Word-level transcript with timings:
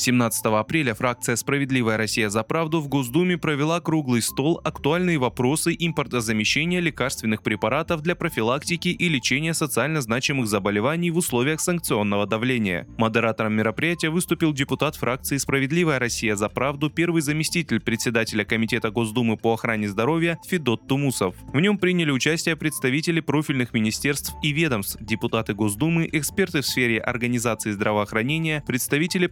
17 0.00 0.46
апреля 0.46 0.94
фракция 0.94 1.36
«Справедливая 1.36 1.98
Россия 1.98 2.30
за 2.30 2.42
правду» 2.42 2.80
в 2.80 2.88
Госдуме 2.88 3.36
провела 3.36 3.80
круглый 3.80 4.22
стол 4.22 4.58
«Актуальные 4.64 5.18
вопросы 5.18 5.76
импортозамещения 5.78 6.80
лекарственных 6.80 7.42
препаратов 7.42 8.00
для 8.00 8.14
профилактики 8.14 8.88
и 8.88 9.08
лечения 9.10 9.52
социально 9.52 10.00
значимых 10.00 10.46
заболеваний 10.46 11.10
в 11.10 11.18
условиях 11.18 11.60
санкционного 11.60 12.26
давления». 12.26 12.86
Модератором 12.96 13.52
мероприятия 13.52 14.08
выступил 14.08 14.54
депутат 14.54 14.96
фракции 14.96 15.36
«Справедливая 15.36 15.98
Россия 15.98 16.34
за 16.34 16.48
правду», 16.48 16.88
первый 16.88 17.20
заместитель 17.20 17.80
председателя 17.80 18.46
Комитета 18.46 18.90
Госдумы 18.90 19.36
по 19.36 19.52
охране 19.52 19.86
здоровья 19.86 20.38
Федот 20.48 20.88
Тумусов. 20.88 21.34
В 21.52 21.60
нем 21.60 21.76
приняли 21.76 22.10
участие 22.10 22.56
представители 22.56 23.20
профильных 23.20 23.74
министерств 23.74 24.32
и 24.42 24.52
ведомств, 24.52 24.96
депутаты 25.02 25.52
Госдумы 25.52 26.08
эксперты 26.10 26.62
в 26.62 26.66
сфере 26.66 27.00
организации 27.00 27.70
здравоохранения, 27.70 28.64
представители 28.66 29.26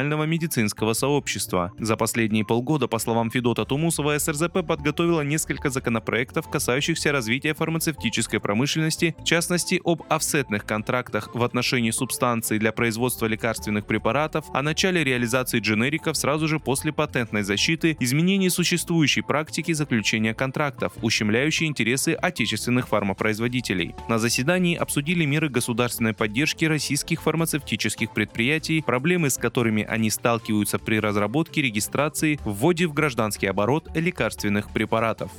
профессионального 0.00 0.24
медицинского 0.24 0.94
сообщества. 0.94 1.72
За 1.78 1.96
последние 1.96 2.44
полгода, 2.44 2.88
по 2.88 2.98
словам 2.98 3.30
Федота 3.30 3.66
Тумусова, 3.66 4.18
СРЗП 4.18 4.66
подготовила 4.66 5.20
несколько 5.20 5.68
законопроектов, 5.68 6.48
касающихся 6.48 7.12
развития 7.12 7.52
фармацевтической 7.52 8.40
промышленности, 8.40 9.14
в 9.18 9.24
частности 9.24 9.80
об 9.84 10.02
офсетных 10.08 10.64
контрактах 10.64 11.34
в 11.34 11.42
отношении 11.42 11.90
субстанций 11.90 12.58
для 12.58 12.72
производства 12.72 13.26
лекарственных 13.26 13.84
препаратов, 13.84 14.46
о 14.54 14.62
начале 14.62 15.04
реализации 15.04 15.60
дженериков 15.60 16.16
сразу 16.16 16.48
же 16.48 16.58
после 16.58 16.92
патентной 16.92 17.42
защиты, 17.42 17.96
изменении 18.00 18.48
существующей 18.48 19.20
практики 19.20 19.72
заключения 19.72 20.32
контрактов, 20.32 20.92
ущемляющей 21.02 21.66
интересы 21.66 22.14
отечественных 22.14 22.88
фармопроизводителей. 22.88 23.94
На 24.08 24.18
заседании 24.18 24.76
обсудили 24.76 25.26
меры 25.26 25.50
государственной 25.50 26.14
поддержки 26.14 26.64
российских 26.64 27.20
фармацевтических 27.22 28.12
предприятий, 28.14 28.82
проблемы 28.82 29.28
с 29.28 29.36
которыми 29.36 29.79
они 29.84 30.10
сталкиваются 30.10 30.78
при 30.78 31.00
разработке, 31.00 31.62
регистрации, 31.62 32.38
вводе 32.44 32.86
в 32.86 32.92
гражданский 32.92 33.46
оборот 33.46 33.88
лекарственных 33.94 34.70
препаратов. 34.70 35.30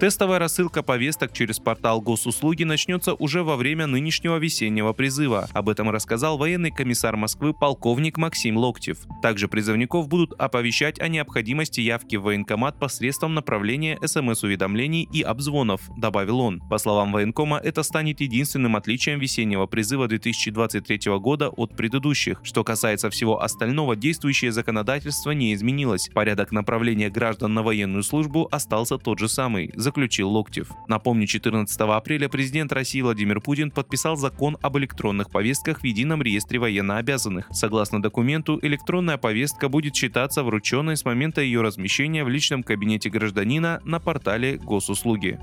Тестовая 0.00 0.38
рассылка 0.38 0.82
повесток 0.82 1.34
через 1.34 1.58
портал 1.58 2.00
госуслуги 2.00 2.64
начнется 2.64 3.12
уже 3.12 3.42
во 3.42 3.56
время 3.56 3.86
нынешнего 3.86 4.38
весеннего 4.38 4.94
призыва. 4.94 5.46
Об 5.52 5.68
этом 5.68 5.90
рассказал 5.90 6.38
военный 6.38 6.70
комиссар 6.70 7.16
Москвы 7.16 7.52
полковник 7.52 8.16
Максим 8.16 8.56
Локтев. 8.56 8.96
Также 9.20 9.46
призывников 9.46 10.08
будут 10.08 10.32
оповещать 10.40 10.98
о 11.00 11.08
необходимости 11.08 11.82
явки 11.82 12.16
в 12.16 12.22
военкомат 12.22 12.78
посредством 12.78 13.34
направления 13.34 13.98
СМС-уведомлений 14.00 15.06
и 15.12 15.20
обзвонов, 15.20 15.82
добавил 15.98 16.40
он. 16.40 16.60
По 16.70 16.78
словам 16.78 17.12
военкома, 17.12 17.58
это 17.58 17.82
станет 17.82 18.22
единственным 18.22 18.76
отличием 18.76 19.18
весеннего 19.18 19.66
призыва 19.66 20.08
2023 20.08 21.18
года 21.18 21.50
от 21.50 21.76
предыдущих. 21.76 22.40
Что 22.42 22.64
касается 22.64 23.10
всего 23.10 23.42
остального, 23.42 23.96
действующее 23.96 24.50
законодательство 24.50 25.32
не 25.32 25.52
изменилось. 25.52 26.08
Порядок 26.14 26.52
направления 26.52 27.10
граждан 27.10 27.52
на 27.52 27.62
военную 27.62 28.02
службу 28.02 28.48
остался 28.50 28.96
тот 28.96 29.18
же 29.18 29.28
самый 29.28 29.70
заключил 29.90 30.30
Локтев. 30.30 30.70
Напомню, 30.86 31.26
14 31.26 31.80
апреля 31.80 32.28
президент 32.28 32.72
России 32.72 33.00
Владимир 33.00 33.40
Путин 33.40 33.72
подписал 33.72 34.16
закон 34.16 34.56
об 34.62 34.78
электронных 34.78 35.30
повестках 35.30 35.80
в 35.80 35.84
едином 35.84 36.22
реестре 36.22 36.60
военнообязанных. 36.60 37.48
Согласно 37.50 38.00
документу, 38.00 38.60
электронная 38.62 39.18
повестка 39.18 39.68
будет 39.68 39.96
считаться 39.96 40.44
врученной 40.44 40.96
с 40.96 41.04
момента 41.04 41.40
ее 41.40 41.60
размещения 41.60 42.22
в 42.22 42.28
личном 42.28 42.62
кабинете 42.62 43.10
гражданина 43.10 43.80
на 43.84 43.98
портале 43.98 44.58
госуслуги. 44.58 45.40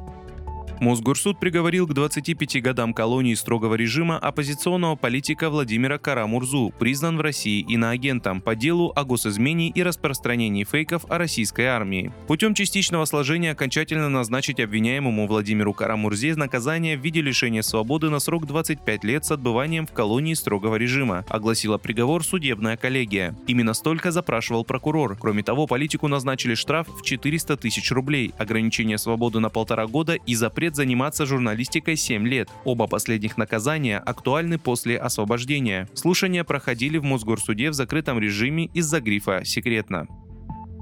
Мосгорсуд 0.79 1.39
приговорил 1.39 1.87
к 1.87 1.93
25 1.93 2.61
годам 2.61 2.93
колонии 2.93 3.33
строгого 3.33 3.75
режима 3.75 4.17
оппозиционного 4.17 4.95
политика 4.95 5.49
Владимира 5.49 5.97
Карамурзу, 5.97 6.71
признан 6.77 7.17
в 7.17 7.21
России 7.21 7.65
иноагентом 7.67 8.41
по 8.41 8.55
делу 8.55 8.93
о 8.95 9.03
госизмене 9.03 9.69
и 9.69 9.81
распространении 9.81 10.63
фейков 10.63 11.05
о 11.09 11.17
российской 11.17 11.65
армии. 11.65 12.13
Путем 12.27 12.53
частичного 12.53 13.05
сложения 13.05 13.51
окончательно 13.51 14.09
назначить 14.09 14.59
обвиняемому 14.59 15.27
Владимиру 15.27 15.73
Карамурзе 15.73 16.35
наказание 16.35 16.97
в 16.97 17.01
виде 17.01 17.21
лишения 17.21 17.61
свободы 17.61 18.09
на 18.09 18.19
срок 18.19 18.45
25 18.45 19.03
лет 19.03 19.25
с 19.25 19.31
отбыванием 19.31 19.87
в 19.87 19.93
колонии 19.93 20.35
строгого 20.35 20.75
режима, 20.75 21.25
огласила 21.29 21.77
приговор 21.77 22.23
судебная 22.23 22.77
коллегия. 22.77 23.35
Именно 23.47 23.73
столько 23.73 24.11
запрашивал 24.11 24.63
прокурор. 24.63 25.17
Кроме 25.19 25.41
того, 25.41 25.65
политику 25.65 26.07
назначили 26.07 26.53
штраф 26.53 26.87
в 26.87 27.03
400 27.03 27.57
тысяч 27.57 27.91
рублей, 27.91 28.33
ограничение 28.37 28.97
свободы 28.97 29.39
на 29.39 29.49
полтора 29.49 29.87
года 29.87 30.13
и 30.13 30.35
запрет 30.35 30.66
запрет 30.67 30.75
заниматься 30.75 31.25
журналистикой 31.25 31.95
7 31.95 32.27
лет. 32.27 32.49
Оба 32.65 32.87
последних 32.87 33.37
наказания 33.37 33.99
актуальны 33.99 34.57
после 34.57 34.97
освобождения. 34.97 35.87
Слушания 35.93 36.43
проходили 36.43 36.97
в 36.97 37.03
Мосгорсуде 37.03 37.69
в 37.69 37.73
закрытом 37.73 38.19
режиме 38.19 38.65
из-за 38.73 38.99
грифа 38.99 39.45
«секретно». 39.45 40.07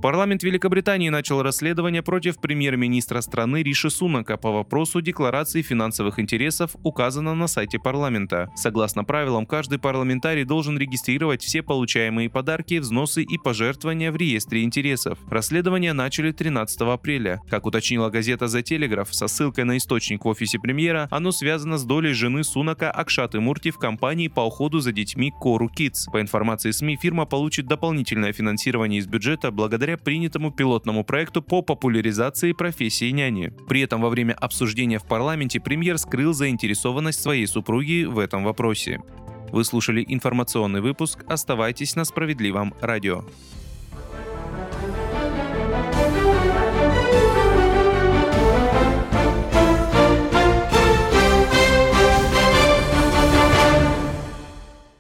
Парламент 0.06 0.44
Великобритании 0.44 1.10
начал 1.10 1.42
расследование 1.42 2.04
против 2.04 2.38
премьер-министра 2.38 3.22
страны 3.22 3.64
Риши 3.64 3.90
Сунака 3.90 4.38
по 4.38 4.52
вопросу 4.52 5.02
декларации 5.02 5.64
финансовых 5.64 6.20
интересов, 6.20 6.76
указано 6.84 7.34
на 7.34 7.48
сайте 7.48 7.80
парламента. 7.80 8.52
Согласно 8.56 9.04
правилам, 9.04 9.48
каждый 9.48 9.80
парламентарий 9.80 10.44
должен 10.44 10.78
регистрировать 10.78 11.42
все 11.42 11.64
получаемые 11.64 12.30
подарки, 12.30 12.78
взносы 12.78 13.24
и 13.24 13.40
пожертвования 13.40 14.12
в 14.12 14.16
реестре 14.16 14.62
интересов. 14.62 15.18
Расследование 15.28 15.94
начали 15.94 16.32
13 16.32 16.82
апреля. 16.82 17.42
Как 17.50 17.66
уточнила 17.66 18.12
газета 18.12 18.46
The 18.46 18.62
Telegraph 18.62 19.08
со 19.10 19.28
ссылкой 19.28 19.64
на 19.64 19.76
источник 19.76 20.24
в 20.24 20.28
офисе 20.28 20.60
премьера, 20.60 21.08
оно 21.10 21.32
связано 21.32 21.80
с 21.80 21.84
долей 21.84 22.14
жены 22.14 22.44
Сунака 22.44 22.92
Акшаты 22.92 23.40
Мурти 23.40 23.72
в 23.72 23.80
компании 23.80 24.28
по 24.28 24.42
уходу 24.42 24.82
за 24.82 24.92
детьми 24.92 25.34
Кору 25.42 25.68
Kids. 25.68 26.12
По 26.14 26.22
информации 26.22 26.70
СМИ, 26.70 26.96
фирма 27.02 27.26
получит 27.26 27.66
дополнительное 27.66 28.34
финансирование 28.34 29.00
из 29.00 29.08
бюджета 29.08 29.50
принятому 29.97 30.51
пилотному 30.51 31.03
проекту 31.03 31.41
по 31.41 31.61
популяризации 31.61 32.51
профессии 32.51 33.11
няни. 33.11 33.51
При 33.67 33.81
этом 33.81 34.01
во 34.01 34.09
время 34.09 34.33
обсуждения 34.33 35.00
в 35.00 35.06
парламенте 35.06 35.59
премьер 35.59 35.97
скрыл 35.97 36.33
заинтересованность 36.33 37.22
своей 37.22 37.47
супруги 37.47 38.06
в 38.06 38.19
этом 38.19 38.44
вопросе. 38.44 39.01
Вы 39.51 39.63
слушали 39.63 40.03
информационный 40.07 40.81
выпуск. 40.81 41.23
Оставайтесь 41.28 41.95
на 41.95 42.06
справедливом 42.06 42.73
радио. 42.81 43.23